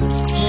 [0.00, 0.43] Música